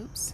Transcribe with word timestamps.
Oops. 0.00 0.32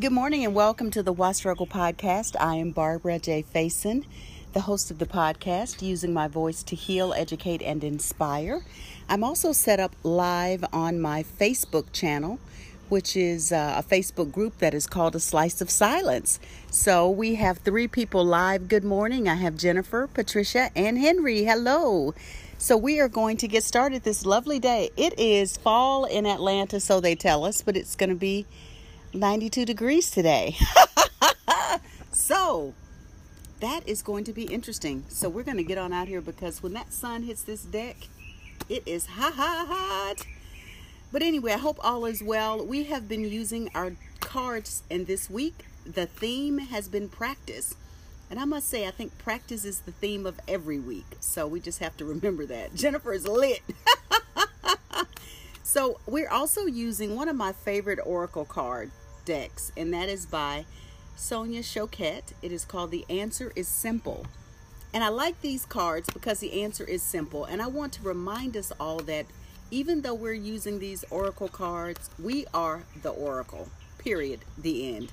Good 0.00 0.12
morning 0.12 0.42
and 0.42 0.54
welcome 0.54 0.90
to 0.92 1.02
the 1.02 1.12
Why 1.12 1.32
Struggle 1.32 1.66
podcast. 1.66 2.34
I 2.40 2.54
am 2.54 2.70
Barbara 2.70 3.18
J. 3.18 3.44
Faison, 3.54 4.06
the 4.54 4.62
host 4.62 4.90
of 4.90 4.98
the 4.98 5.04
podcast, 5.04 5.82
using 5.82 6.14
my 6.14 6.28
voice 6.28 6.62
to 6.62 6.74
heal, 6.74 7.12
educate, 7.12 7.60
and 7.60 7.84
inspire. 7.84 8.64
I'm 9.06 9.22
also 9.22 9.52
set 9.52 9.80
up 9.80 9.94
live 10.02 10.64
on 10.72 10.98
my 10.98 11.24
Facebook 11.24 11.92
channel, 11.92 12.38
which 12.88 13.18
is 13.18 13.52
uh, 13.52 13.74
a 13.76 13.82
Facebook 13.82 14.32
group 14.32 14.56
that 14.58 14.72
is 14.72 14.86
called 14.86 15.14
A 15.14 15.20
Slice 15.20 15.60
of 15.60 15.68
Silence. 15.68 16.40
So 16.70 17.10
we 17.10 17.34
have 17.34 17.58
three 17.58 17.86
people 17.86 18.24
live. 18.24 18.66
Good 18.66 18.84
morning. 18.84 19.28
I 19.28 19.34
have 19.34 19.58
Jennifer, 19.58 20.06
Patricia, 20.06 20.70
and 20.74 20.96
Henry. 20.96 21.44
Hello. 21.44 22.14
So 22.60 22.76
we 22.76 22.98
are 22.98 23.08
going 23.08 23.36
to 23.36 23.46
get 23.46 23.62
started 23.62 24.02
this 24.02 24.26
lovely 24.26 24.58
day. 24.58 24.90
It 24.96 25.16
is 25.16 25.56
fall 25.56 26.06
in 26.06 26.26
Atlanta, 26.26 26.80
so 26.80 26.98
they 27.00 27.14
tell 27.14 27.44
us, 27.44 27.62
but 27.62 27.76
it's 27.76 27.94
going 27.94 28.10
to 28.10 28.16
be 28.16 28.46
92 29.14 29.64
degrees 29.64 30.10
today. 30.10 30.56
so 32.12 32.74
that 33.60 33.88
is 33.88 34.02
going 34.02 34.24
to 34.24 34.32
be 34.32 34.42
interesting. 34.42 35.04
So 35.08 35.28
we're 35.28 35.44
going 35.44 35.56
to 35.58 35.62
get 35.62 35.78
on 35.78 35.92
out 35.92 36.08
here 36.08 36.20
because 36.20 36.60
when 36.60 36.72
that 36.72 36.92
sun 36.92 37.22
hits 37.22 37.42
this 37.42 37.62
deck, 37.62 37.96
it 38.68 38.82
is 38.86 39.06
hot, 39.06 39.34
hot. 39.36 40.26
But 41.12 41.22
anyway, 41.22 41.52
I 41.52 41.58
hope 41.58 41.78
all 41.80 42.06
is 42.06 42.24
well. 42.24 42.66
We 42.66 42.84
have 42.84 43.06
been 43.06 43.22
using 43.22 43.70
our 43.72 43.92
cards, 44.18 44.82
and 44.90 45.06
this 45.06 45.30
week 45.30 45.64
the 45.86 46.06
theme 46.06 46.58
has 46.58 46.88
been 46.88 47.08
practice. 47.08 47.76
And 48.30 48.38
I 48.38 48.44
must 48.44 48.68
say, 48.68 48.86
I 48.86 48.90
think 48.90 49.16
practice 49.18 49.64
is 49.64 49.80
the 49.80 49.92
theme 49.92 50.26
of 50.26 50.38
every 50.46 50.78
week. 50.78 51.16
So 51.20 51.46
we 51.46 51.60
just 51.60 51.78
have 51.78 51.96
to 51.98 52.04
remember 52.04 52.44
that. 52.46 52.74
Jennifer 52.76 53.12
is 53.12 53.26
lit. 53.26 53.62
so 55.62 56.00
we're 56.06 56.28
also 56.28 56.66
using 56.66 57.16
one 57.16 57.28
of 57.28 57.36
my 57.36 57.52
favorite 57.52 58.00
Oracle 58.04 58.44
card 58.44 58.90
decks, 59.24 59.72
and 59.76 59.92
that 59.94 60.08
is 60.08 60.26
by 60.26 60.66
Sonia 61.16 61.62
Choquette. 61.62 62.32
It 62.42 62.52
is 62.52 62.64
called 62.64 62.90
The 62.90 63.04
Answer 63.08 63.52
is 63.56 63.68
Simple. 63.68 64.26
And 64.92 65.04
I 65.04 65.08
like 65.08 65.40
these 65.40 65.66
cards 65.66 66.08
because 66.12 66.40
the 66.40 66.62
answer 66.62 66.84
is 66.84 67.02
simple. 67.02 67.44
And 67.44 67.60
I 67.60 67.66
want 67.66 67.92
to 67.94 68.02
remind 68.02 68.56
us 68.56 68.72
all 68.80 68.98
that 69.00 69.26
even 69.70 70.00
though 70.00 70.14
we're 70.14 70.32
using 70.32 70.78
these 70.78 71.04
Oracle 71.10 71.48
cards, 71.48 72.08
we 72.18 72.46
are 72.54 72.84
the 73.02 73.10
Oracle, 73.10 73.68
period, 73.98 74.40
the 74.56 74.96
end. 74.96 75.12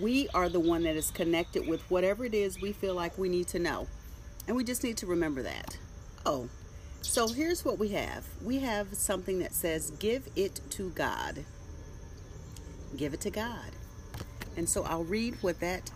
We 0.00 0.28
are 0.34 0.48
the 0.48 0.60
one 0.60 0.84
that 0.84 0.96
is 0.96 1.10
connected 1.10 1.66
with 1.66 1.80
whatever 1.90 2.24
it 2.24 2.34
is 2.34 2.60
we 2.60 2.72
feel 2.72 2.94
like 2.94 3.18
we 3.18 3.28
need 3.28 3.48
to 3.48 3.58
know. 3.58 3.88
And 4.46 4.56
we 4.56 4.62
just 4.62 4.84
need 4.84 4.96
to 4.98 5.06
remember 5.06 5.42
that. 5.42 5.76
Oh, 6.24 6.48
so 7.02 7.28
here's 7.28 7.64
what 7.64 7.78
we 7.78 7.88
have 7.88 8.24
we 8.42 8.58
have 8.60 8.94
something 8.94 9.38
that 9.40 9.54
says, 9.54 9.90
Give 9.92 10.28
it 10.36 10.60
to 10.70 10.90
God. 10.90 11.44
Give 12.96 13.12
it 13.14 13.20
to 13.22 13.30
God. 13.30 13.72
And 14.56 14.68
so 14.68 14.84
I'll 14.84 15.04
read 15.04 15.36
what 15.40 15.60
that 15.60 15.90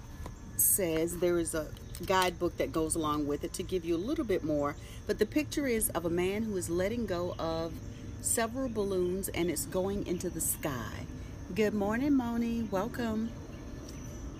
says. 0.56 1.18
There 1.18 1.38
is 1.38 1.54
a 1.54 1.68
guidebook 2.06 2.56
that 2.56 2.72
goes 2.72 2.94
along 2.94 3.26
with 3.26 3.44
it 3.44 3.52
to 3.54 3.62
give 3.62 3.84
you 3.84 3.96
a 3.96 3.98
little 3.98 4.24
bit 4.24 4.42
more. 4.42 4.74
But 5.06 5.18
the 5.18 5.26
picture 5.26 5.66
is 5.66 5.90
of 5.90 6.04
a 6.04 6.10
man 6.10 6.42
who 6.42 6.56
is 6.56 6.68
letting 6.68 7.06
go 7.06 7.34
of 7.38 7.72
several 8.20 8.68
balloons 8.68 9.28
and 9.28 9.50
it's 9.50 9.66
going 9.66 10.06
into 10.06 10.30
the 10.30 10.40
sky. 10.40 11.06
Good 11.54 11.74
morning, 11.74 12.14
Moni. 12.14 12.68
Welcome. 12.70 13.30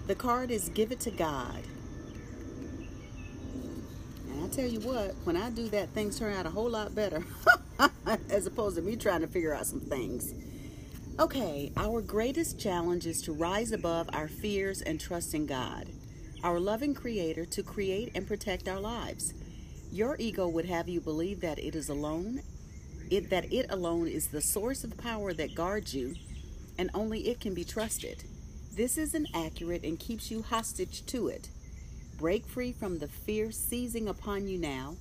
The 0.08 0.16
card 0.16 0.50
is 0.50 0.68
Give 0.70 0.90
It 0.90 0.98
to 1.00 1.12
God. 1.12 1.62
And 4.28 4.44
I 4.44 4.48
tell 4.48 4.66
you 4.66 4.80
what, 4.80 5.14
when 5.22 5.36
I 5.36 5.48
do 5.50 5.68
that, 5.68 5.90
things 5.90 6.18
turn 6.18 6.34
out 6.34 6.44
a 6.44 6.50
whole 6.50 6.68
lot 6.68 6.92
better 6.92 7.24
as 8.28 8.46
opposed 8.46 8.76
to 8.76 8.82
me 8.82 8.96
trying 8.96 9.20
to 9.20 9.28
figure 9.28 9.54
out 9.54 9.66
some 9.66 9.80
things. 9.80 10.34
Okay, 11.20 11.70
our 11.76 12.00
greatest 12.00 12.58
challenge 12.58 13.06
is 13.06 13.22
to 13.22 13.32
rise 13.32 13.70
above 13.70 14.10
our 14.12 14.26
fears 14.26 14.82
and 14.82 15.00
trust 15.00 15.34
in 15.34 15.46
God, 15.46 15.88
our 16.42 16.58
loving 16.58 16.94
Creator, 16.94 17.44
to 17.46 17.62
create 17.62 18.10
and 18.16 18.26
protect 18.26 18.66
our 18.66 18.80
lives. 18.80 19.34
Your 19.92 20.16
ego 20.18 20.48
would 20.48 20.64
have 20.64 20.88
you 20.88 21.00
believe 21.00 21.40
that 21.42 21.60
it 21.60 21.76
is 21.76 21.88
alone, 21.88 22.42
it, 23.08 23.30
that 23.30 23.52
it 23.52 23.66
alone 23.70 24.08
is 24.08 24.28
the 24.28 24.40
source 24.40 24.82
of 24.82 24.98
power 24.98 25.32
that 25.32 25.54
guards 25.54 25.94
you, 25.94 26.16
and 26.76 26.90
only 26.92 27.28
it 27.28 27.38
can 27.38 27.54
be 27.54 27.62
trusted. 27.62 28.24
This 28.74 28.96
is 28.96 29.14
inaccurate 29.14 29.84
and 29.84 29.98
keeps 29.98 30.30
you 30.30 30.40
hostage 30.40 31.04
to 31.06 31.28
it. 31.28 31.50
Break 32.16 32.46
free 32.46 32.72
from 32.72 32.98
the 32.98 33.08
fear 33.08 33.52
seizing 33.52 34.08
upon 34.08 34.48
you 34.48 34.56
now, 34.56 34.96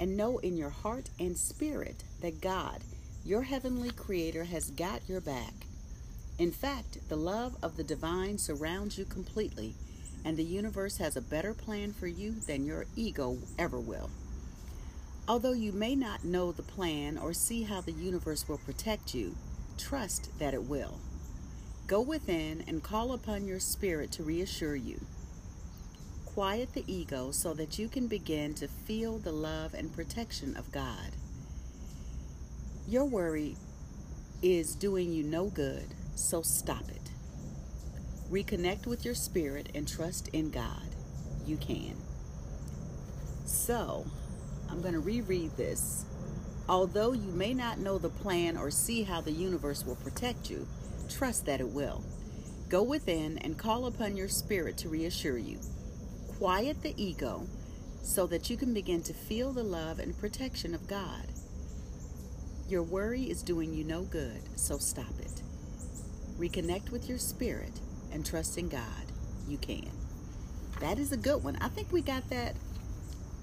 and 0.00 0.16
know 0.16 0.38
in 0.38 0.56
your 0.56 0.70
heart 0.70 1.10
and 1.20 1.38
spirit 1.38 2.02
that 2.20 2.40
God, 2.40 2.80
your 3.24 3.42
heavenly 3.42 3.90
creator 3.90 4.42
has 4.44 4.72
got 4.72 5.08
your 5.08 5.20
back. 5.20 5.52
In 6.36 6.50
fact, 6.50 7.08
the 7.08 7.16
love 7.16 7.54
of 7.62 7.76
the 7.76 7.84
divine 7.84 8.38
surrounds 8.38 8.98
you 8.98 9.04
completely, 9.04 9.76
and 10.24 10.36
the 10.36 10.42
universe 10.42 10.96
has 10.96 11.16
a 11.16 11.20
better 11.20 11.54
plan 11.54 11.92
for 11.92 12.08
you 12.08 12.32
than 12.32 12.66
your 12.66 12.86
ego 12.96 13.38
ever 13.56 13.78
will. 13.78 14.10
Although 15.28 15.52
you 15.52 15.70
may 15.70 15.94
not 15.94 16.24
know 16.24 16.50
the 16.50 16.64
plan 16.64 17.18
or 17.18 17.32
see 17.32 17.62
how 17.62 17.82
the 17.82 17.92
universe 17.92 18.48
will 18.48 18.58
protect 18.58 19.14
you, 19.14 19.36
trust 19.78 20.36
that 20.40 20.54
it 20.54 20.64
will. 20.64 20.98
Go 21.92 22.00
within 22.00 22.64
and 22.66 22.82
call 22.82 23.12
upon 23.12 23.46
your 23.46 23.60
spirit 23.60 24.10
to 24.12 24.22
reassure 24.22 24.74
you. 24.74 24.98
Quiet 26.24 26.72
the 26.72 26.90
ego 26.90 27.32
so 27.32 27.52
that 27.52 27.78
you 27.78 27.86
can 27.86 28.06
begin 28.06 28.54
to 28.54 28.66
feel 28.66 29.18
the 29.18 29.30
love 29.30 29.74
and 29.74 29.94
protection 29.94 30.56
of 30.56 30.72
God. 30.72 31.10
Your 32.88 33.04
worry 33.04 33.56
is 34.40 34.74
doing 34.74 35.12
you 35.12 35.22
no 35.22 35.50
good, 35.50 35.84
so 36.14 36.40
stop 36.40 36.88
it. 36.88 37.10
Reconnect 38.30 38.86
with 38.86 39.04
your 39.04 39.14
spirit 39.14 39.68
and 39.74 39.86
trust 39.86 40.28
in 40.28 40.50
God. 40.50 40.96
You 41.44 41.58
can. 41.58 41.98
So, 43.44 44.06
I'm 44.70 44.80
going 44.80 44.94
to 44.94 45.00
reread 45.00 45.58
this. 45.58 46.06
Although 46.70 47.12
you 47.12 47.32
may 47.32 47.52
not 47.52 47.80
know 47.80 47.98
the 47.98 48.08
plan 48.08 48.56
or 48.56 48.70
see 48.70 49.02
how 49.02 49.20
the 49.20 49.30
universe 49.30 49.84
will 49.84 49.96
protect 49.96 50.48
you, 50.48 50.66
trust 51.08 51.46
that 51.46 51.60
it 51.60 51.68
will. 51.68 52.04
Go 52.68 52.82
within 52.82 53.38
and 53.38 53.58
call 53.58 53.86
upon 53.86 54.16
your 54.16 54.28
spirit 54.28 54.76
to 54.78 54.88
reassure 54.88 55.38
you. 55.38 55.58
Quiet 56.38 56.82
the 56.82 56.94
ego 56.96 57.46
so 58.02 58.26
that 58.26 58.50
you 58.50 58.56
can 58.56 58.74
begin 58.74 59.02
to 59.02 59.12
feel 59.12 59.52
the 59.52 59.62
love 59.62 59.98
and 59.98 60.18
protection 60.18 60.74
of 60.74 60.88
God. 60.88 61.26
Your 62.68 62.82
worry 62.82 63.24
is 63.24 63.42
doing 63.42 63.74
you 63.74 63.84
no 63.84 64.02
good, 64.02 64.40
so 64.56 64.78
stop 64.78 65.18
it. 65.20 65.42
Reconnect 66.38 66.90
with 66.90 67.08
your 67.08 67.18
spirit 67.18 67.80
and 68.12 68.24
trust 68.24 68.58
in 68.58 68.68
God. 68.68 69.12
You 69.46 69.58
can. 69.58 69.90
That 70.80 70.98
is 70.98 71.12
a 71.12 71.16
good 71.16 71.44
one. 71.44 71.56
I 71.60 71.68
think 71.68 71.92
we 71.92 72.00
got 72.00 72.28
that 72.30 72.56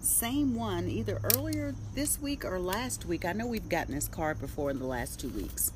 same 0.01 0.55
one 0.55 0.89
either 0.89 1.21
earlier 1.35 1.75
this 1.93 2.19
week 2.19 2.43
or 2.43 2.59
last 2.59 3.05
week. 3.05 3.25
I 3.25 3.33
know 3.33 3.47
we've 3.47 3.69
gotten 3.69 3.95
this 3.95 4.07
card 4.07 4.39
before 4.41 4.71
in 4.71 4.79
the 4.79 4.85
last 4.85 5.19
two 5.19 5.29
weeks. 5.29 5.71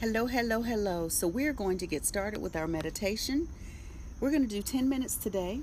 Hello, 0.00 0.26
hello, 0.26 0.62
hello. 0.62 1.08
So 1.08 1.26
we're 1.26 1.52
going 1.52 1.76
to 1.78 1.86
get 1.88 2.06
started 2.06 2.40
with 2.40 2.54
our 2.54 2.68
meditation. 2.68 3.48
We're 4.20 4.30
going 4.30 4.44
to 4.44 4.48
do 4.48 4.62
10 4.62 4.88
minutes 4.88 5.16
today. 5.16 5.58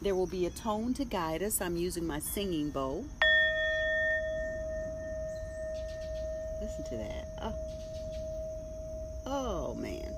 There 0.00 0.14
will 0.14 0.28
be 0.28 0.46
a 0.46 0.50
tone 0.50 0.94
to 0.94 1.04
guide 1.04 1.42
us. 1.42 1.60
I'm 1.60 1.76
using 1.76 2.06
my 2.06 2.20
singing 2.20 2.70
bowl. 2.70 3.04
Listen 6.62 6.84
to 6.90 6.96
that. 6.96 7.24
Oh. 7.42 7.54
oh, 9.26 9.74
man. 9.74 10.14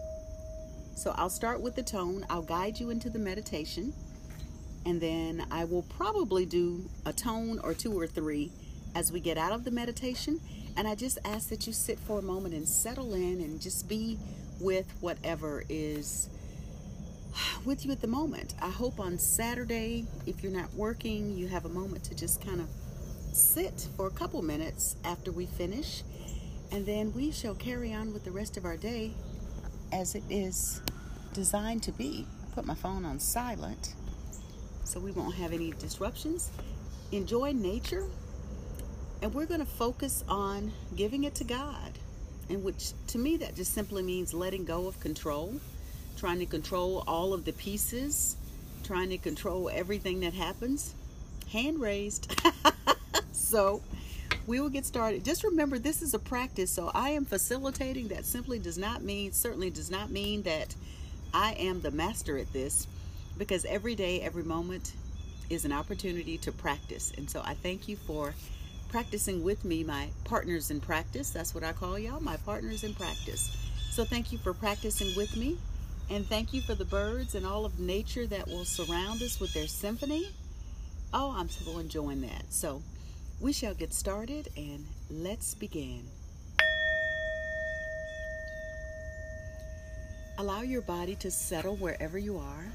So 0.94 1.14
I'll 1.16 1.31
start 1.31 1.62
with 1.62 1.75
the 1.75 1.82
tone. 1.82 2.26
I'll 2.28 2.42
guide 2.42 2.78
you 2.78 2.91
into 2.91 3.08
the 3.08 3.19
meditation. 3.19 3.94
And 4.84 5.00
then 5.00 5.47
I 5.50 5.64
will 5.64 5.84
probably 5.84 6.44
do 6.44 6.91
a 7.06 7.14
tone 7.14 7.60
or 7.64 7.72
two 7.72 7.98
or 7.98 8.06
three 8.06 8.53
as 8.94 9.10
we 9.10 9.20
get 9.20 9.38
out 9.38 9.53
of 9.53 9.64
the 9.64 9.70
meditation. 9.70 10.38
And 10.78 10.87
I 10.87 10.94
just 10.94 11.19
ask 11.25 11.49
that 11.49 11.66
you 11.66 11.72
sit 11.72 11.99
for 11.99 12.21
a 12.21 12.22
moment 12.22 12.55
and 12.55 12.67
settle 12.67 13.12
in 13.12 13.41
and 13.41 13.61
just 13.61 13.88
be 13.88 14.17
with 14.61 14.87
whatever 15.00 15.64
is 15.69 16.31
with 17.64 17.85
you 17.85 17.91
at 17.91 18.00
the 18.00 18.06
moment. 18.06 18.55
I 18.62 18.70
hope 18.70 19.00
on 19.00 19.19
Saturday, 19.19 20.06
if 20.25 20.41
you're 20.41 20.52
not 20.52 20.73
working, 20.75 21.37
you 21.37 21.49
have 21.49 21.64
a 21.64 21.69
moment 21.69 22.05
to 22.05 22.14
just 22.14 22.41
kind 22.41 22.61
of 22.61 22.69
sit 23.32 23.88
for 23.97 24.06
a 24.06 24.11
couple 24.11 24.41
minutes 24.41 24.94
after 25.05 25.32
we 25.32 25.47
finish 25.47 26.05
and 26.70 26.87
then 26.87 27.12
we 27.12 27.32
shall 27.32 27.56
carry 27.56 27.93
on 27.93 28.12
with 28.12 28.25
the 28.25 28.31
rest 28.31 28.56
of 28.56 28.64
our 28.64 28.76
day 28.76 29.14
as 29.93 30.14
it 30.14 30.23
is 30.31 30.81
designed 31.32 31.82
to 31.82 31.93
be. 31.93 32.25
I 32.41 32.55
put 32.55 32.64
my 32.64 32.76
phone 32.76 33.05
on 33.05 33.19
silent 33.19 33.94
so 34.85 35.00
we 35.00 35.11
won't 35.11 35.35
have 35.35 35.52
any 35.52 35.73
disruptions. 35.73 36.52
Enjoy 37.11 37.50
nature, 37.50 38.06
and 39.23 39.35
we're 39.35 39.47
going 39.47 39.61
to 39.61 39.67
focus 39.67 40.25
on 40.29 40.73
giving 40.97 41.25
it 41.25 41.35
to 41.37 41.44
God. 41.44 41.93
And 42.49 42.65
which 42.65 42.93
to 43.09 43.19
me, 43.19 43.37
that 43.38 43.56
just 43.56 43.75
simply 43.75 44.03
means 44.03 44.32
letting 44.32 44.65
go 44.65 44.87
of 44.87 44.99
control, 45.00 45.61
trying 46.17 46.38
to 46.38 46.47
control 46.47 47.05
all 47.06 47.35
of 47.35 47.44
the 47.44 47.53
pieces, 47.53 48.37
trying 48.85 49.11
to 49.11 49.19
control 49.19 49.69
everything 49.73 50.20
that 50.20 50.35
happens. 50.35 50.94
Hand 51.53 51.81
raised. 51.81 52.41
so 53.32 53.82
we 54.47 54.61
will 54.61 54.70
get 54.70 54.87
started. 54.87 55.25
Just 55.25 55.44
remember, 55.44 55.79
this 55.79 56.00
is 56.00 56.14
a 56.14 56.19
practice, 56.19 56.71
so 56.71 56.91
I 56.94 57.11
am 57.11 57.25
facilitating. 57.25 58.09
That 58.09 58.25
simply 58.25 58.59
does 58.59 58.79
not 58.79 59.03
mean, 59.03 59.32
certainly 59.32 59.71
does 59.71 59.91
not 59.91 60.11
mean 60.11 60.43
that 60.43 60.75
I 61.35 61.53
am 61.55 61.82
the 61.82 61.91
master 61.91 62.38
at 62.38 62.50
this, 62.53 62.87
because 63.37 63.67
every 63.67 63.94
day, 63.94 64.23
every 64.23 64.44
moment 64.44 64.94
is 65.50 65.64
an 65.64 65.73
opportunity 65.73 66.38
to 66.38 66.53
practice. 66.53 67.12
And 67.17 67.29
so 67.29 67.43
I 67.44 67.55
thank 67.55 67.88
you 67.88 67.97
for 67.97 68.35
practicing 68.88 69.43
with 69.43 69.64
me, 69.64 69.85
my 69.85 70.08
partners 70.25 70.70
in 70.70 70.81
practice. 70.81 71.31
That's 71.31 71.55
what 71.55 71.64
I 71.64 71.73
call 71.73 71.99
y'all, 71.99 72.20
my 72.20 72.37
partners 72.38 72.85
in 72.85 72.94
practice. 72.94 73.56
So 73.90 74.05
thank 74.05 74.32
you 74.32 74.38
for 74.38 74.52
practicing 74.52 75.14
with 75.17 75.37
me. 75.37 75.58
And 76.11 76.26
thank 76.26 76.55
you 76.55 76.62
for 76.62 76.75
the 76.75 76.85
birds 76.85 77.35
and 77.35 77.44
all 77.44 77.64
of 77.67 77.79
nature 77.79 78.26
that 78.26 78.49
will 78.49 78.64
surround 78.64 79.23
us 79.23 79.38
with 79.40 79.52
their 79.52 79.67
symphony. 79.67 80.29
Oh, 81.12 81.35
I'm 81.37 81.49
so 81.49 81.79
enjoying 81.79 82.23
that. 82.23 82.44
So 82.49 82.82
we 83.40 83.52
shall 83.52 83.75
get 83.75 83.93
started 83.93 84.49
and 84.56 84.87
let's 85.11 85.55
begin. 85.55 86.02
Allow 90.38 90.62
your 90.62 90.82
body 90.82 91.14
to 91.17 91.31
settle 91.31 91.76
wherever 91.76 92.17
you 92.17 92.38
are. 92.38 92.67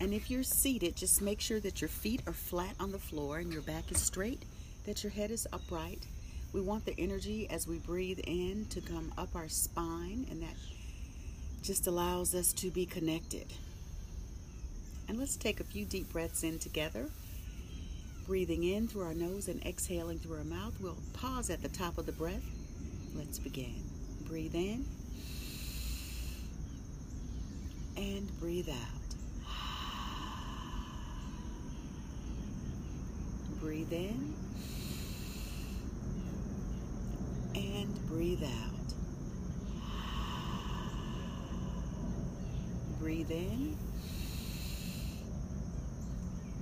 And 0.00 0.12
if 0.12 0.30
you're 0.30 0.42
seated, 0.42 0.96
just 0.96 1.22
make 1.22 1.40
sure 1.40 1.60
that 1.60 1.80
your 1.80 1.88
feet 1.88 2.22
are 2.26 2.32
flat 2.32 2.74
on 2.80 2.92
the 2.92 2.98
floor 2.98 3.38
and 3.38 3.52
your 3.52 3.62
back 3.62 3.90
is 3.90 4.00
straight, 4.00 4.42
that 4.86 5.02
your 5.02 5.12
head 5.12 5.30
is 5.30 5.46
upright. 5.52 6.06
We 6.52 6.60
want 6.60 6.86
the 6.86 6.94
energy 6.96 7.50
as 7.50 7.66
we 7.66 7.78
breathe 7.78 8.20
in 8.24 8.66
to 8.70 8.80
come 8.80 9.12
up 9.18 9.34
our 9.34 9.48
spine, 9.48 10.26
and 10.30 10.40
that 10.42 10.54
just 11.62 11.86
allows 11.86 12.34
us 12.34 12.52
to 12.54 12.70
be 12.70 12.86
connected. 12.86 13.52
And 15.08 15.18
let's 15.18 15.36
take 15.36 15.60
a 15.60 15.64
few 15.64 15.84
deep 15.84 16.12
breaths 16.12 16.42
in 16.44 16.58
together. 16.58 17.06
Breathing 18.26 18.64
in 18.64 18.88
through 18.88 19.02
our 19.02 19.14
nose 19.14 19.48
and 19.48 19.64
exhaling 19.64 20.18
through 20.18 20.38
our 20.38 20.44
mouth. 20.44 20.74
We'll 20.80 20.96
pause 21.12 21.50
at 21.50 21.62
the 21.62 21.68
top 21.68 21.98
of 21.98 22.06
the 22.06 22.12
breath. 22.12 22.44
Let's 23.14 23.38
begin. 23.38 23.82
Breathe 24.26 24.54
in 24.54 24.84
and 27.96 28.40
breathe 28.40 28.68
out. 28.68 28.76
Breathe 33.60 33.92
in 33.92 34.34
and 37.54 38.05
breathe 38.16 38.44
out. 38.44 38.94
Breathe 42.98 43.30
in 43.30 43.76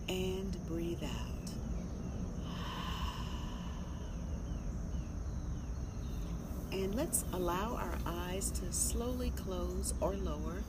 and 0.08 0.66
breathe 0.66 1.04
out. 1.04 1.50
And 6.72 6.92
let's 6.96 7.24
allow 7.32 7.76
our 7.76 7.98
eyes 8.04 8.50
to 8.50 8.72
slowly 8.72 9.30
close 9.36 9.94
or 10.00 10.14
lower 10.14 10.64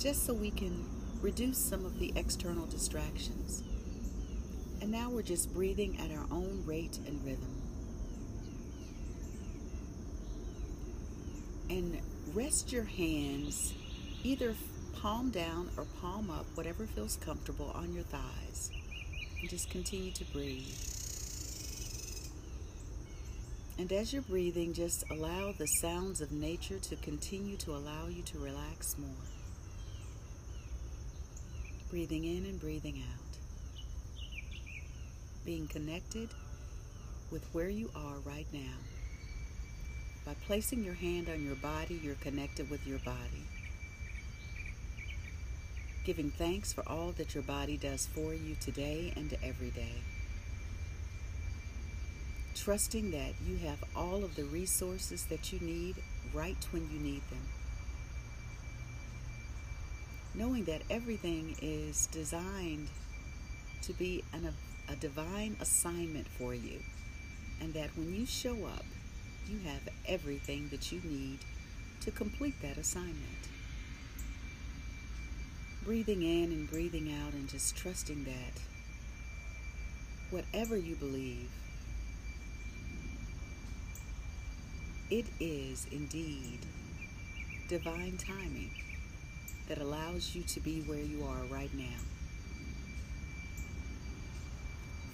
just 0.00 0.26
so 0.26 0.34
we 0.34 0.50
can 0.50 0.84
reduce 1.22 1.58
some 1.58 1.84
of 1.86 2.00
the 2.00 2.12
external 2.16 2.66
distractions. 2.66 3.62
And 4.82 4.90
now 4.90 5.10
we're 5.10 5.22
just 5.22 5.54
breathing 5.54 5.96
at 6.00 6.10
our 6.10 6.26
own 6.32 6.64
rate 6.66 6.98
and 7.06 7.24
rhythm. 7.24 7.53
And 11.70 11.98
rest 12.34 12.72
your 12.72 12.84
hands 12.84 13.74
either 14.22 14.54
palm 15.00 15.30
down 15.30 15.70
or 15.76 15.84
palm 16.00 16.30
up, 16.30 16.46
whatever 16.54 16.86
feels 16.86 17.16
comfortable, 17.16 17.70
on 17.74 17.92
your 17.92 18.04
thighs. 18.04 18.70
And 19.40 19.50
just 19.50 19.70
continue 19.70 20.12
to 20.12 20.24
breathe. 20.26 20.76
And 23.76 23.92
as 23.92 24.12
you're 24.12 24.22
breathing, 24.22 24.72
just 24.72 25.04
allow 25.10 25.52
the 25.52 25.66
sounds 25.66 26.20
of 26.20 26.30
nature 26.30 26.78
to 26.78 26.96
continue 26.96 27.56
to 27.58 27.72
allow 27.72 28.06
you 28.08 28.22
to 28.22 28.38
relax 28.38 28.96
more. 28.96 29.10
Breathing 31.90 32.24
in 32.24 32.46
and 32.46 32.60
breathing 32.60 33.02
out. 33.12 33.38
Being 35.44 35.66
connected 35.66 36.28
with 37.30 37.44
where 37.52 37.68
you 37.68 37.90
are 37.96 38.18
right 38.24 38.46
now. 38.52 38.78
By 40.24 40.34
placing 40.46 40.84
your 40.84 40.94
hand 40.94 41.28
on 41.28 41.44
your 41.44 41.56
body, 41.56 42.00
you're 42.02 42.14
connected 42.14 42.70
with 42.70 42.86
your 42.86 42.98
body 43.00 43.44
giving 46.04 46.30
thanks 46.30 46.70
for 46.70 46.86
all 46.86 47.12
that 47.12 47.34
your 47.34 47.42
body 47.42 47.78
does 47.78 48.06
for 48.06 48.34
you 48.34 48.54
today 48.60 49.12
and 49.16 49.34
every 49.42 49.70
day. 49.70 50.02
Trusting 52.54 53.10
that 53.10 53.32
you 53.46 53.56
have 53.66 53.82
all 53.96 54.22
of 54.22 54.36
the 54.36 54.44
resources 54.44 55.24
that 55.26 55.50
you 55.52 55.58
need 55.60 55.96
right 56.34 56.62
when 56.72 56.88
you 56.92 56.98
need 56.98 57.22
them. 57.30 57.40
Knowing 60.34 60.64
that 60.64 60.82
everything 60.90 61.56
is 61.62 62.06
designed 62.08 62.88
to 63.82 63.92
be 63.94 64.22
an, 64.34 64.46
a, 64.88 64.92
a 64.92 64.96
divine 64.96 65.56
assignment 65.60 66.28
for 66.28 66.52
you, 66.54 66.80
and 67.62 67.72
that 67.72 67.88
when 67.96 68.14
you 68.14 68.26
show 68.26 68.66
up, 68.66 68.84
you 69.48 69.58
have 69.60 69.88
everything 70.06 70.68
that 70.70 70.92
you 70.92 71.00
need 71.04 71.38
to 72.00 72.10
complete 72.10 72.60
that 72.62 72.76
assignment 72.76 73.48
breathing 75.84 76.22
in 76.22 76.44
and 76.44 76.70
breathing 76.70 77.14
out 77.22 77.34
and 77.34 77.46
just 77.46 77.76
trusting 77.76 78.24
that 78.24 78.62
whatever 80.30 80.76
you 80.76 80.94
believe, 80.96 81.50
it 85.10 85.26
is 85.38 85.86
indeed 85.92 86.58
divine 87.68 88.16
timing 88.16 88.70
that 89.68 89.78
allows 89.78 90.34
you 90.34 90.42
to 90.42 90.58
be 90.60 90.80
where 90.82 90.98
you 90.98 91.22
are 91.24 91.44
right 91.50 91.72
now. 91.74 92.00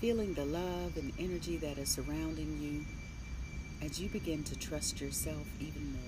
Feeling 0.01 0.35
the 0.35 0.45
love 0.45 0.97
and 0.97 1.13
energy 1.19 1.57
that 1.57 1.79
is 1.79 1.89
surrounding 1.89 2.59
you 2.63 2.85
as 3.83 4.01
you 4.01 4.09
begin 4.09 4.43
to 4.45 4.59
trust 4.59 5.01
yourself 5.01 5.47
even 5.61 5.93
more. 5.93 6.01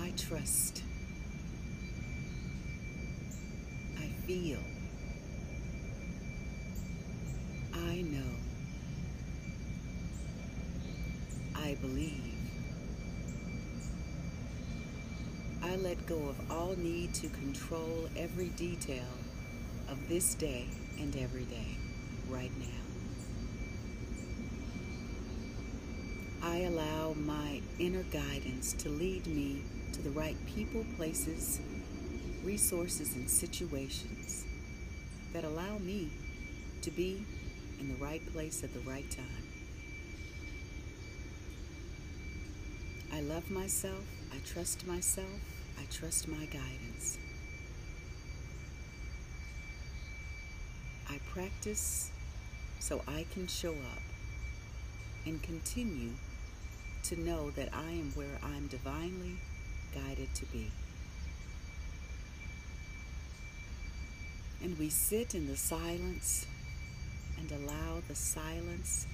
I 0.00 0.12
trust. 0.16 0.82
I 3.98 4.06
feel. 4.26 4.58
I 7.74 8.02
know. 8.02 8.34
I 11.56 11.74
believe. 11.80 12.34
I 15.62 15.76
let 15.76 16.06
go 16.06 16.16
of 16.28 16.50
all 16.50 16.76
need 16.76 17.14
to 17.14 17.28
control 17.28 18.08
every 18.16 18.48
detail 18.50 19.08
of 19.90 20.08
this 20.08 20.34
day 20.34 20.66
and 20.98 21.16
every 21.16 21.44
day, 21.44 21.76
right 22.30 22.52
now. 22.58 22.87
I 26.48 26.60
allow 26.60 27.12
my 27.12 27.60
inner 27.78 28.04
guidance 28.04 28.72
to 28.78 28.88
lead 28.88 29.26
me 29.26 29.60
to 29.92 30.00
the 30.00 30.08
right 30.10 30.36
people, 30.46 30.86
places, 30.96 31.60
resources, 32.42 33.14
and 33.16 33.28
situations 33.28 34.46
that 35.34 35.44
allow 35.44 35.76
me 35.76 36.10
to 36.80 36.90
be 36.90 37.22
in 37.78 37.88
the 37.88 37.96
right 37.96 38.24
place 38.32 38.64
at 38.64 38.72
the 38.72 38.80
right 38.80 39.08
time. 39.10 39.44
I 43.12 43.20
love 43.20 43.50
myself, 43.50 44.06
I 44.32 44.38
trust 44.46 44.86
myself, 44.86 45.28
I 45.78 45.84
trust 45.92 46.28
my 46.28 46.46
guidance. 46.46 47.18
I 51.10 51.18
practice 51.30 52.10
so 52.78 53.02
I 53.06 53.26
can 53.34 53.46
show 53.48 53.72
up 53.72 54.02
and 55.26 55.42
continue 55.42 56.12
to 57.04 57.20
know 57.20 57.50
that 57.50 57.68
I 57.72 57.90
am 57.90 58.12
where 58.14 58.38
I'm 58.42 58.66
divinely 58.66 59.36
guided 59.94 60.34
to 60.34 60.44
be. 60.46 60.70
And 64.62 64.78
we 64.78 64.90
sit 64.90 65.34
in 65.34 65.46
the 65.46 65.56
silence 65.56 66.46
and 67.38 67.50
allow 67.52 68.02
the 68.08 68.14
silence 68.14 69.06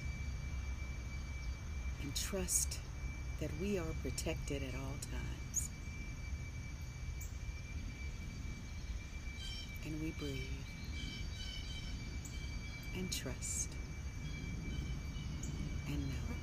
and 2.01 2.15
trust 2.15 2.79
that 3.39 3.51
we 3.61 3.77
are 3.77 3.93
protected 4.01 4.63
at 4.63 4.73
all 4.75 4.95
times. 5.11 5.69
And 9.85 10.01
we 10.01 10.11
breathe 10.11 10.41
and 12.95 13.11
trust 13.11 13.69
and 15.87 15.99
know. 15.99 16.34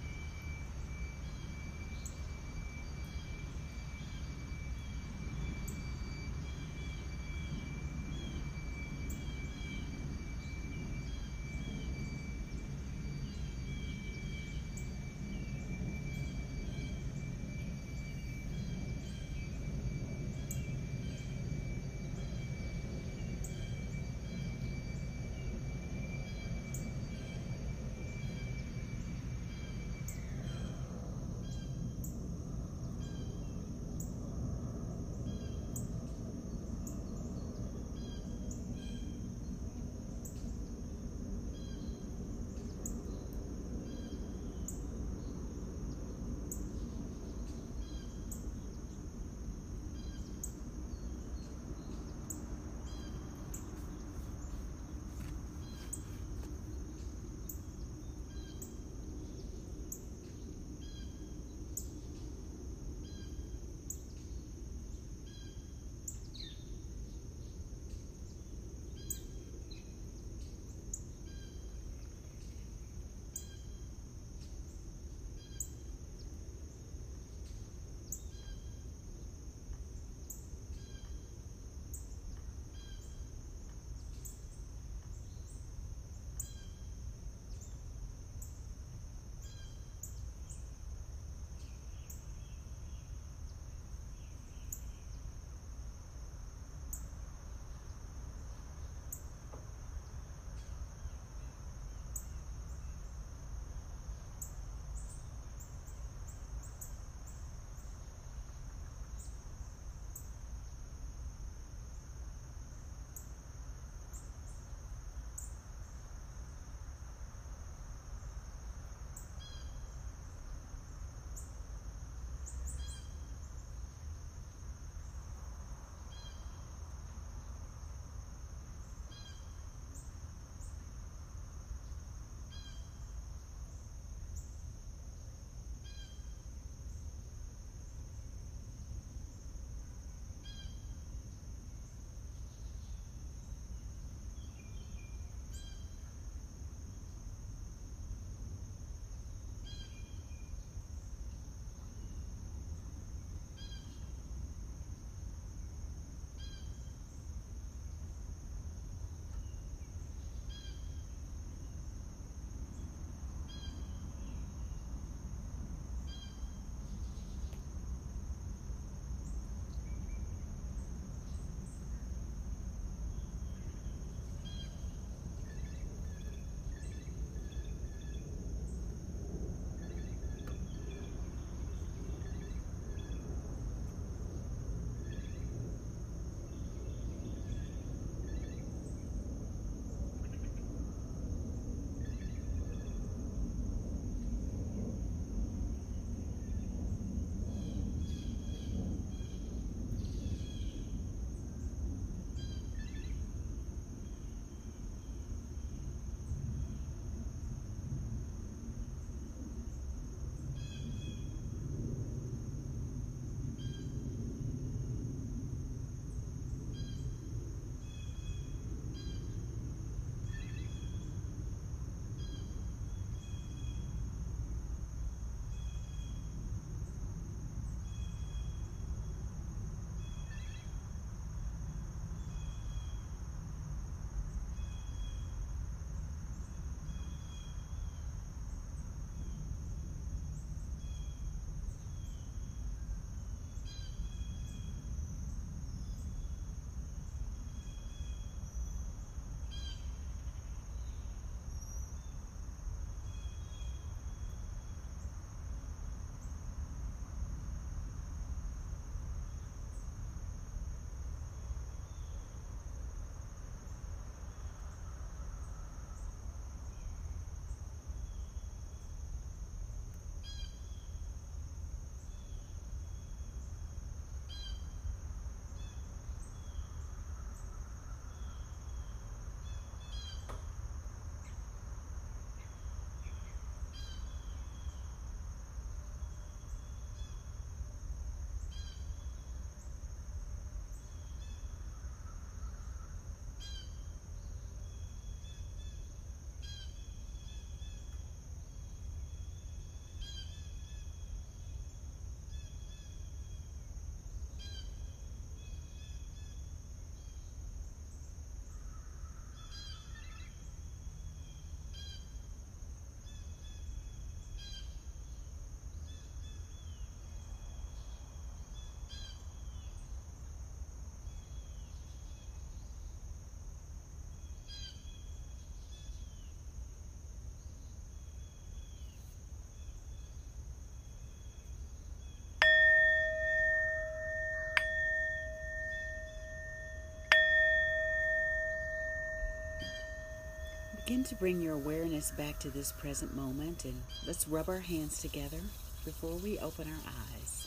Begin 340.92 341.04
to 341.04 341.14
bring 341.14 341.40
your 341.40 341.54
awareness 341.54 342.10
back 342.10 342.38
to 342.40 342.50
this 342.50 342.70
present 342.70 343.16
moment 343.16 343.64
and 343.64 343.80
let's 344.06 344.28
rub 344.28 344.50
our 344.50 344.58
hands 344.58 345.00
together 345.00 345.38
before 345.86 346.16
we 346.16 346.38
open 346.38 346.68
our 346.68 346.92
eyes. 347.16 347.46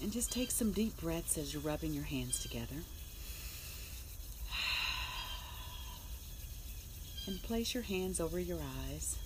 And 0.00 0.12
just 0.12 0.30
take 0.30 0.52
some 0.52 0.70
deep 0.70 0.96
breaths 1.00 1.36
as 1.36 1.52
you're 1.52 1.60
rubbing 1.60 1.92
your 1.92 2.04
hands 2.04 2.38
together. 2.38 2.84
And 7.26 7.42
place 7.42 7.74
your 7.74 7.82
hands 7.82 8.20
over 8.20 8.38
your 8.38 8.60
eyes. 8.88 9.18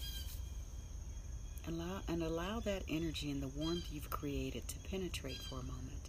Allow, 1.68 2.00
and 2.08 2.22
allow 2.22 2.60
that 2.60 2.84
energy 2.88 3.30
and 3.30 3.42
the 3.42 3.48
warmth 3.48 3.88
you've 3.92 4.08
created 4.08 4.66
to 4.68 4.76
penetrate 4.88 5.42
for 5.42 5.56
a 5.56 5.62
moment. 5.62 6.08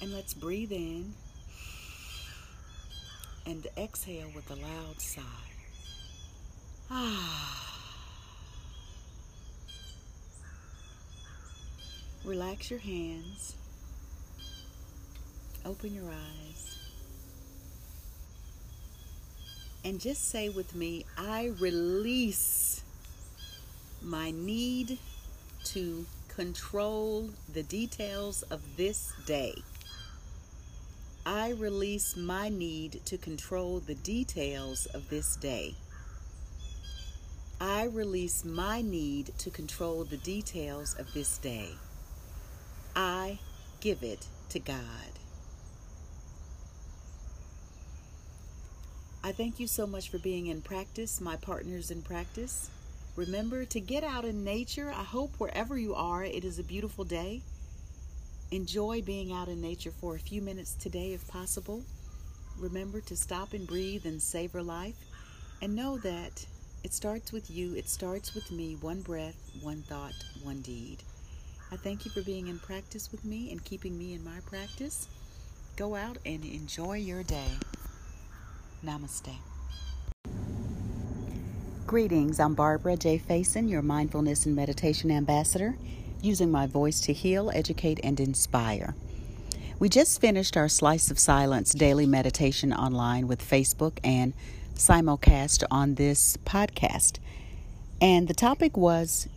And 0.00 0.12
let's 0.12 0.34
breathe 0.34 0.72
in 0.72 1.14
and 3.46 3.66
exhale 3.78 4.30
with 4.34 4.50
a 4.50 4.54
loud 4.54 5.00
sigh. 5.00 5.22
Ah. 6.90 7.66
Relax 12.24 12.70
your 12.70 12.80
hands. 12.80 13.54
Open 15.64 15.94
your 15.94 16.10
eyes. 16.10 16.78
And 19.84 20.00
just 20.00 20.28
say 20.28 20.48
with 20.48 20.74
me, 20.74 21.06
I 21.16 21.52
release 21.60 22.82
my 24.02 24.32
need 24.32 24.98
to 25.66 26.06
control 26.28 27.30
the 27.52 27.62
details 27.62 28.42
of 28.42 28.60
this 28.76 29.12
day. 29.26 29.54
I 31.28 31.50
release 31.58 32.16
my 32.16 32.48
need 32.50 33.04
to 33.06 33.18
control 33.18 33.80
the 33.80 33.96
details 33.96 34.86
of 34.94 35.10
this 35.10 35.34
day. 35.34 35.74
I 37.60 37.86
release 37.86 38.44
my 38.44 38.80
need 38.80 39.36
to 39.38 39.50
control 39.50 40.04
the 40.04 40.18
details 40.18 40.94
of 40.94 41.12
this 41.14 41.36
day. 41.38 41.70
I 42.94 43.40
give 43.80 44.04
it 44.04 44.28
to 44.50 44.60
God. 44.60 44.78
I 49.24 49.32
thank 49.32 49.58
you 49.58 49.66
so 49.66 49.84
much 49.84 50.08
for 50.08 50.18
being 50.18 50.46
in 50.46 50.62
practice, 50.62 51.20
my 51.20 51.34
partners 51.34 51.90
in 51.90 52.02
practice. 52.02 52.70
Remember 53.16 53.64
to 53.64 53.80
get 53.80 54.04
out 54.04 54.24
in 54.24 54.44
nature. 54.44 54.92
I 54.92 55.02
hope 55.02 55.34
wherever 55.38 55.76
you 55.76 55.92
are, 55.92 56.22
it 56.22 56.44
is 56.44 56.60
a 56.60 56.62
beautiful 56.62 57.02
day. 57.02 57.42
Enjoy 58.52 59.02
being 59.02 59.32
out 59.32 59.48
in 59.48 59.60
nature 59.60 59.90
for 59.90 60.14
a 60.14 60.20
few 60.20 60.40
minutes 60.40 60.74
today 60.74 61.12
if 61.12 61.26
possible. 61.26 61.82
Remember 62.60 63.00
to 63.00 63.16
stop 63.16 63.52
and 63.54 63.66
breathe 63.66 64.06
and 64.06 64.22
savor 64.22 64.62
life. 64.62 64.94
And 65.60 65.74
know 65.74 65.98
that 65.98 66.46
it 66.84 66.92
starts 66.92 67.32
with 67.32 67.50
you, 67.50 67.74
it 67.74 67.88
starts 67.88 68.36
with 68.36 68.52
me. 68.52 68.76
One 68.80 69.02
breath, 69.02 69.34
one 69.62 69.82
thought, 69.82 70.12
one 70.44 70.60
deed. 70.60 70.98
I 71.72 71.76
thank 71.76 72.04
you 72.04 72.12
for 72.12 72.22
being 72.22 72.46
in 72.46 72.60
practice 72.60 73.10
with 73.10 73.24
me 73.24 73.50
and 73.50 73.64
keeping 73.64 73.98
me 73.98 74.14
in 74.14 74.22
my 74.22 74.38
practice. 74.46 75.08
Go 75.74 75.96
out 75.96 76.18
and 76.24 76.44
enjoy 76.44 76.98
your 76.98 77.24
day. 77.24 77.50
Namaste. 78.84 79.34
Greetings, 81.84 82.38
I'm 82.38 82.54
Barbara 82.54 82.96
J. 82.96 83.18
Faison, 83.18 83.68
your 83.68 83.82
mindfulness 83.82 84.46
and 84.46 84.54
meditation 84.54 85.10
ambassador 85.10 85.76
using 86.22 86.50
my 86.50 86.66
voice 86.66 87.00
to 87.02 87.12
heal, 87.12 87.50
educate, 87.54 88.00
and 88.02 88.18
inspire. 88.20 88.94
We 89.78 89.88
just 89.88 90.20
finished 90.20 90.56
our 90.56 90.68
Slice 90.68 91.10
of 91.10 91.18
Silence 91.18 91.72
daily 91.72 92.06
meditation 92.06 92.72
online 92.72 93.28
with 93.28 93.46
Facebook 93.46 93.98
and 94.02 94.32
simulcast 94.74 95.64
on 95.70 95.96
this 95.96 96.38
podcast. 96.38 97.18
And 98.00 98.26
the 98.26 98.34
topic 98.34 98.76
was 98.76 99.28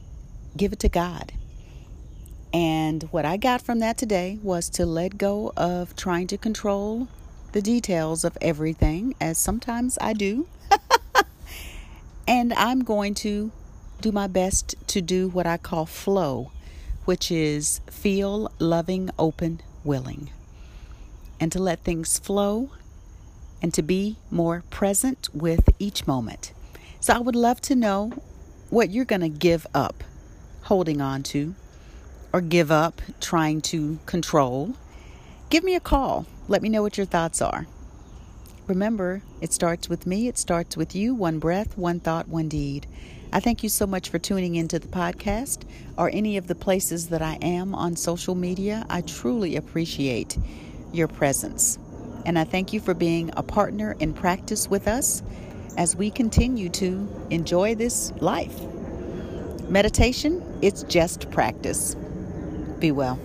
Give 0.55 0.73
It 0.73 0.79
to 0.79 0.89
God. 0.89 1.33
And 2.53 3.03
what 3.11 3.25
I 3.25 3.37
got 3.37 3.61
from 3.61 3.79
that 3.79 3.97
today 3.97 4.39
was 4.41 4.69
to 4.71 4.85
let 4.85 5.17
go 5.17 5.51
of 5.55 5.95
trying 5.95 6.27
to 6.27 6.37
control 6.37 7.07
the 7.51 7.61
details 7.61 8.23
of 8.23 8.37
everything, 8.41 9.15
as 9.19 9.37
sometimes 9.37 9.97
I 9.99 10.13
do. 10.13 10.47
and 12.27 12.53
I'm 12.53 12.83
going 12.83 13.13
to 13.15 13.51
do 14.01 14.11
my 14.11 14.27
best 14.27 14.75
to 14.87 15.01
do 15.01 15.27
what 15.27 15.45
I 15.45 15.57
call 15.57 15.85
flow 15.85 16.51
which 17.10 17.32
is 17.32 17.82
feel 17.89 18.52
loving, 18.60 19.10
open, 19.17 19.60
willing, 19.84 20.30
and 21.39 21.52
to 21.52 21.58
let 21.58 21.80
things 21.80 22.19
flow 22.19 22.69
and 23.63 23.74
to 23.74 23.82
be 23.82 24.15
more 24.30 24.63
present 24.69 25.28
with 25.34 25.67
each 25.80 26.06
moment. 26.06 26.54
So 27.00 27.15
I 27.15 27.17
would 27.17 27.36
love 27.36 27.62
to 27.62 27.76
know 27.76 28.12
what 28.69 28.91
you're 28.91 29.06
going 29.06 29.22
to 29.22 29.28
give 29.28 29.65
up 29.74 30.04
holding 30.62 31.02
on 31.02 31.24
to 31.24 31.56
or 32.32 32.41
give 32.41 32.69
up 32.69 33.02
trying 33.19 33.62
to 33.62 33.98
control. 34.06 34.76
Give 35.50 35.63
me 35.63 35.74
a 35.74 35.80
call. 35.80 36.28
Let 36.48 36.62
me 36.62 36.69
know 36.69 36.84
what 36.84 36.95
your 36.95 37.08
thoughts 37.08 37.41
are. 37.41 37.65
Remember, 38.69 39.23
it 39.41 39.51
starts 39.51 39.89
with 39.89 40.05
me, 40.05 40.27
it 40.27 40.38
starts 40.38 40.77
with 40.77 40.95
you. 40.95 41.15
One 41.15 41.39
breath, 41.39 41.75
one 41.75 41.99
thought, 41.99 42.27
one 42.27 42.47
deed. 42.47 42.86
I 43.34 43.39
thank 43.39 43.63
you 43.63 43.69
so 43.69 43.88
much 43.88 44.10
for 44.10 44.19
tuning 44.19 44.55
into 44.55 44.77
the 44.77 44.88
podcast 44.88 45.63
or 45.97 46.12
any 46.13 46.38
of 46.38 46.45
the 46.45 46.53
places 46.53 47.10
that 47.10 47.23
I 47.23 47.39
am 47.41 47.73
on 47.73 47.95
social 47.95 48.36
media. 48.36 48.86
I 48.88 49.01
truly 49.01 49.55
appreciate 49.55 50.38
your 50.93 51.08
presence. 51.08 51.79
And 52.27 52.38
I 52.38 52.43
thank 52.43 52.71
you 52.71 52.79
for 52.79 52.93
being 52.93 53.32
a 53.36 53.41
partner 53.41 53.95
in 53.99 54.13
practice 54.13 54.69
with 54.69 54.88
us 54.88 55.23
as 55.75 55.95
we 55.95 56.12
continue 56.12 56.69
to 56.69 57.10
enjoy 57.32 57.73
this 57.73 58.12
life. 58.19 58.62
Meditation, 59.67 60.43
it's 60.62 60.84
just 60.84 61.32
practice. 61.32 61.95
Be 62.77 62.91
well. 62.91 63.19